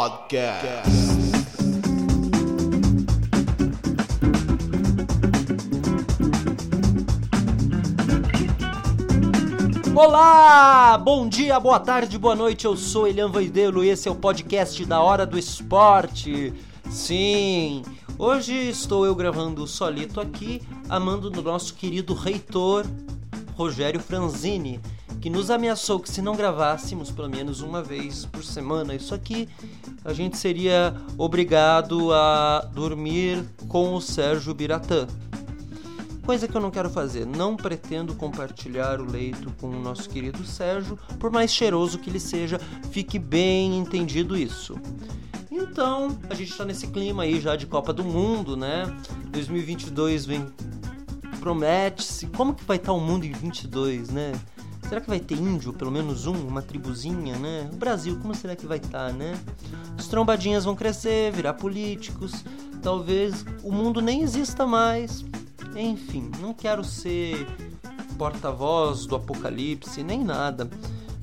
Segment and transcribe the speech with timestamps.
[0.00, 0.88] Podcast.
[9.94, 10.96] Olá!
[10.96, 12.64] Bom dia, boa tarde, boa noite.
[12.64, 16.54] Eu sou Elian Vaidelo e esse é o podcast da Hora do Esporte.
[16.88, 17.82] Sim,
[18.18, 22.86] hoje estou eu gravando solito aqui, amando do nosso querido reitor
[23.54, 24.80] Rogério Franzini,
[25.20, 29.46] que nos ameaçou que se não gravássemos pelo menos uma vez por semana isso aqui,
[30.04, 35.06] a gente seria obrigado a dormir com o Sérgio Biratã.
[36.24, 40.44] Coisa que eu não quero fazer, não pretendo compartilhar o leito com o nosso querido
[40.44, 42.58] Sérgio, por mais cheiroso que ele seja,
[42.90, 44.78] fique bem entendido isso.
[45.50, 48.84] Então, a gente tá nesse clima aí já de Copa do Mundo, né?
[49.30, 50.46] 2022 vem
[51.40, 52.26] promete-se.
[52.28, 54.32] Como que vai estar o mundo em 22, né?
[54.90, 57.70] Será que vai ter índio, pelo menos um, uma tribuzinha, né?
[57.72, 59.38] O Brasil, como será que vai estar, né?
[59.96, 62.44] Os trombadinhas vão crescer, virar políticos.
[62.82, 65.24] Talvez o mundo nem exista mais.
[65.76, 67.46] Enfim, não quero ser
[68.18, 70.68] porta-voz do apocalipse, nem nada.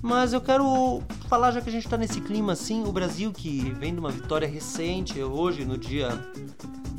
[0.00, 3.72] Mas eu quero falar, já que a gente tá nesse clima assim, o Brasil que
[3.72, 6.10] vem de uma vitória recente, hoje, no dia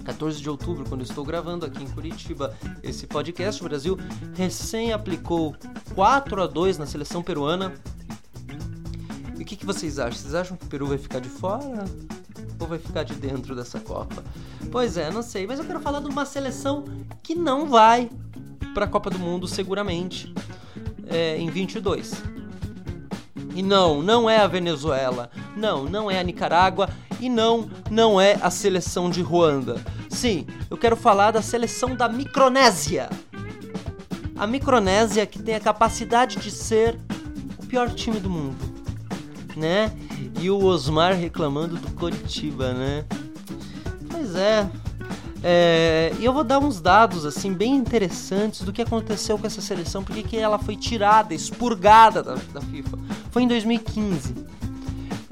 [0.07, 3.97] 14 de outubro, quando estou gravando aqui em Curitiba esse podcast, o Brasil
[4.35, 5.53] recém aplicou
[5.93, 7.73] 4 a 2 na seleção peruana.
[9.37, 10.17] E o que, que vocês acham?
[10.17, 11.83] Vocês acham que o Peru vai ficar de fora?
[12.57, 14.23] Ou vai ficar de dentro dessa Copa?
[14.71, 16.85] Pois é, não sei, mas eu quero falar de uma seleção
[17.21, 18.09] que não vai
[18.73, 20.33] para a Copa do Mundo seguramente
[21.05, 22.23] é, em 22.
[23.53, 28.37] E não, não é a Venezuela, não, não é a Nicarágua e não, não é
[28.41, 29.96] a seleção de Ruanda.
[30.09, 33.09] Sim, eu quero falar da seleção da Micronésia.
[34.35, 36.97] A Micronésia que tem a capacidade de ser
[37.57, 38.57] o pior time do mundo,
[39.55, 39.91] né?
[40.39, 43.05] E o Osmar reclamando do Coritiba, né?
[44.09, 44.69] Pois é.
[45.43, 50.03] É, eu vou dar uns dados assim bem interessantes do que aconteceu com essa seleção,
[50.03, 52.97] porque que ela foi tirada, expurgada da, da FIFA.
[53.31, 54.33] Foi em 2015,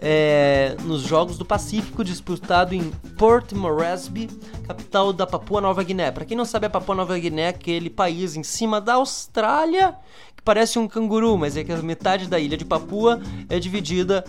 [0.07, 4.29] é, nos Jogos do Pacífico, disputado em Port Moresby,
[4.67, 6.11] capital da Papua Nova Guiné.
[6.11, 9.95] Para quem não sabe, a Papua Nova Guiné é aquele país em cima da Austrália
[10.37, 14.23] que parece um canguru, mas é que a metade da ilha de Papua é dividida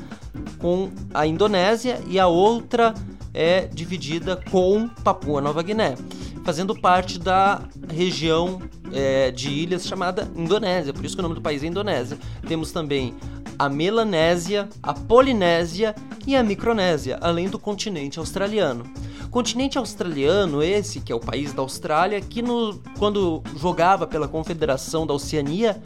[0.58, 2.94] com a Indonésia e a outra
[3.34, 5.94] é dividida com Papua Nova Guiné,
[6.42, 7.60] fazendo parte da
[7.92, 8.62] região
[8.94, 12.16] é, de ilhas chamada Indonésia, por isso que o nome do país é Indonésia.
[12.48, 13.14] Temos também
[13.58, 15.94] a Melanésia, a Polinésia
[16.26, 18.84] e a Micronésia, além do continente australiano.
[19.30, 25.06] Continente australiano, esse que é o país da Austrália, que no, quando jogava pela Confederação
[25.06, 25.82] da Oceania,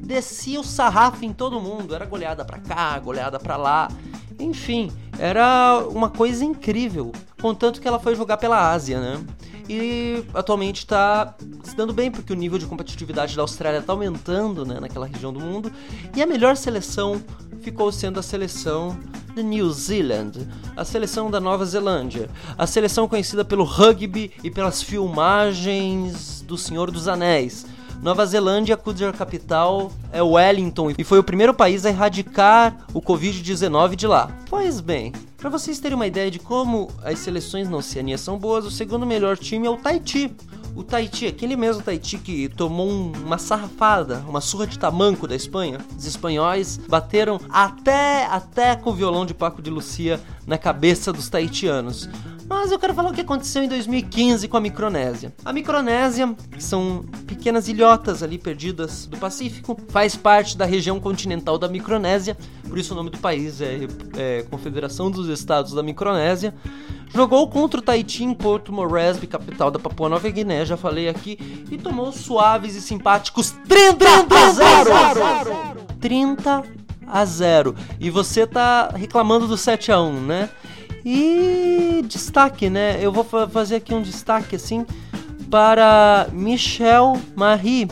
[0.00, 3.88] descia o sarrafo em todo mundo, era goleada para cá, goleada para lá.
[4.38, 9.24] Enfim, era uma coisa incrível, contanto que ela foi jogar pela Ásia, né?
[9.68, 14.64] E atualmente está se dando bem, porque o nível de competitividade da Austrália está aumentando
[14.64, 15.72] né, naquela região do mundo.
[16.14, 17.22] E a melhor seleção
[17.62, 18.98] ficou sendo a seleção
[19.34, 24.82] de New Zealand, a seleção da Nova Zelândia, a seleção conhecida pelo rugby e pelas
[24.82, 27.66] filmagens do Senhor dos Anéis.
[28.04, 33.96] Nova Zelândia, cuja capital é Wellington e foi o primeiro país a erradicar o Covid-19
[33.96, 34.30] de lá.
[34.50, 38.66] Pois bem, para vocês terem uma ideia de como as seleções na Oceania são boas,
[38.66, 40.30] o segundo melhor time é o Tahiti.
[40.76, 45.34] O Tahiti, aquele mesmo Tahiti que tomou um, uma sarrafada, uma surra de tamanco da
[45.34, 45.78] Espanha.
[45.96, 51.30] Os espanhóis bateram até, até com o violão de Paco de Lucia na cabeça dos
[51.30, 52.10] tahitianos.
[52.48, 55.32] Mas eu quero falar o que aconteceu em 2015 com a Micronésia.
[55.44, 61.58] A Micronésia, que são pequenas ilhotas ali perdidas do Pacífico, faz parte da região continental
[61.58, 62.36] da Micronésia,
[62.68, 63.86] por isso o nome do país é,
[64.16, 66.54] é Confederação dos Estados da Micronésia.
[67.14, 71.38] Jogou contra o Tahiti em Porto Moresby, capital da Papua Nova Guiné, já falei aqui,
[71.70, 75.84] e tomou suaves e simpáticos 30 a 0!
[76.00, 76.62] 30
[77.06, 77.74] a 0.
[78.00, 80.50] E você tá reclamando do 7 a 1, né?
[81.04, 82.98] E destaque, né?
[83.00, 84.86] Eu vou fazer aqui um destaque assim
[85.50, 87.88] para Michel Marie,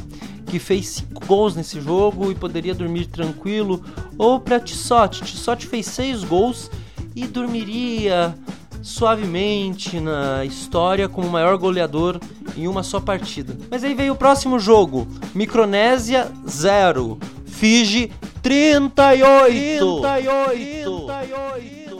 [0.46, 3.84] que fez 5 gols nesse jogo e poderia dormir tranquilo,
[4.16, 5.22] ou para Tissotti.
[5.22, 6.70] Tissotti fez 6 gols
[7.14, 8.34] e dormiria
[8.82, 12.18] suavemente na história como o maior goleador
[12.56, 13.56] em uma só partida.
[13.70, 18.10] Mas aí veio o próximo jogo: Micronésia 0, Fiji
[18.42, 20.00] 38.
[20.00, 21.06] 38.
[21.06, 21.91] 38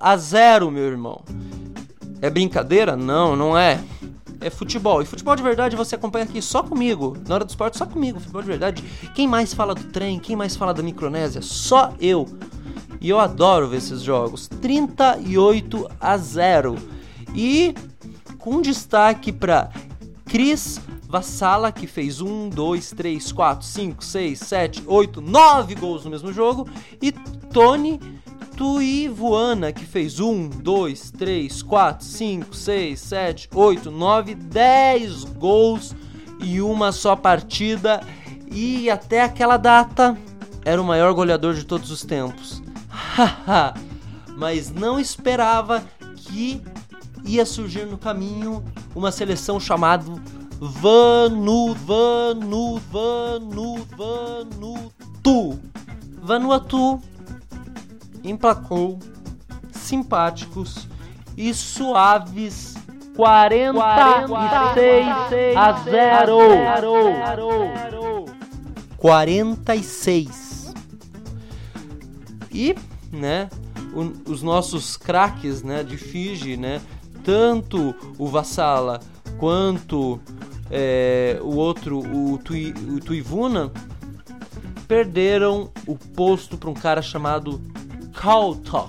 [0.00, 1.24] a 0, meu irmão.
[2.20, 2.96] É brincadeira?
[2.96, 3.82] Não, não é.
[4.40, 5.02] É futebol.
[5.02, 7.16] E futebol de verdade você acompanha aqui só comigo.
[7.26, 8.20] Na hora do esporte, só comigo.
[8.20, 8.84] Futebol de verdade.
[9.14, 10.18] Quem mais fala do trem?
[10.18, 11.42] Quem mais fala da Micronésia?
[11.42, 12.28] Só eu.
[13.00, 14.48] E eu adoro ver esses jogos.
[14.48, 16.76] 38 a 0.
[17.34, 17.74] E
[18.38, 19.70] com destaque para
[20.26, 26.10] Cris Vassala, que fez 1, 2, 3, 4, 5, 6, 7, 8, 9 gols no
[26.10, 26.66] mesmo jogo.
[27.02, 27.12] E
[27.52, 28.00] Tony
[28.56, 35.94] Tuivuana, que fez 1, 2, 3, 4, 5, 6, 7, 8, 9, 10 gols
[36.40, 38.00] em uma só partida.
[38.50, 40.16] E até aquela data
[40.64, 42.62] era o maior goleador de todos os tempos.
[44.36, 45.82] Mas não esperava
[46.16, 46.62] que
[47.24, 48.64] ia surgir no caminho
[48.94, 50.04] uma seleção chamada
[50.58, 55.58] Vanu, Vanu, Vanu, Vanuatu.
[56.22, 57.00] Vanuatu
[58.24, 58.98] emplacou
[59.72, 60.88] simpáticos
[61.36, 62.74] e suaves
[63.14, 65.06] 46
[65.56, 66.38] a 0.
[68.96, 70.74] 46.
[72.50, 72.74] E,
[73.10, 73.48] né,
[74.26, 76.80] os nossos craques, né, de Fiji, né,
[77.24, 79.00] tanto o Vassala
[79.38, 80.20] quanto
[80.70, 83.72] é, o outro, o, Tui, o Tuivuna,
[84.86, 87.60] perderam o posto para um cara chamado
[88.22, 88.88] Kaltok,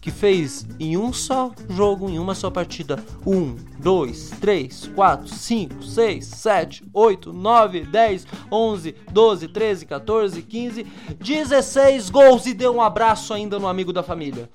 [0.00, 2.96] que fez em um só jogo, em uma só partida,
[3.26, 10.86] 1, 2, 3, 4, 5, 6, 7, 8, 9, 10, 11, 12, 13, 14, 15,
[11.18, 14.48] 16 gols e deu um abraço ainda no amigo da família.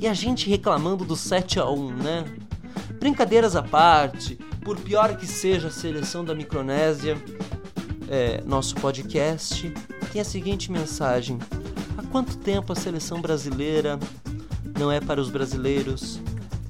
[0.00, 2.24] E a gente reclamando do 7 a 1, né?
[2.98, 4.34] Brincadeiras à parte,
[4.64, 7.16] por pior que seja a seleção da Micronésia,
[8.10, 9.72] é, nosso podcast
[10.12, 11.38] tem a seguinte mensagem:
[11.96, 13.98] Há quanto tempo a seleção brasileira
[14.78, 16.20] não é para os brasileiros?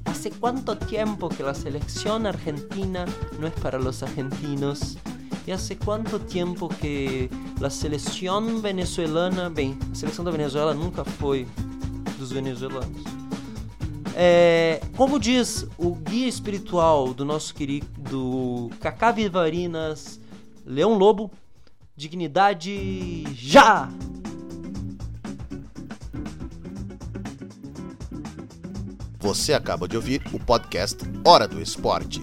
[0.04, 3.06] Hace quanto tempo que a seleção argentina
[3.38, 4.96] não é para os argentinos?
[5.46, 7.30] E hace quanto tempo que
[7.62, 11.46] a seleção venezuelana, bem, a seleção da Venezuela nunca foi
[12.18, 13.02] dos venezuelanos.
[14.14, 20.20] É, como diz o guia espiritual do nosso querido Cacá Vivarinas,
[20.66, 21.30] Leão Lobo,
[21.96, 23.88] dignidade já!
[29.22, 32.20] Você acaba de ouvir o podcast Hora do Esporte.